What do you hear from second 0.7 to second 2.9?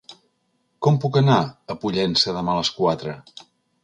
Com puc anar a Pollença demà a les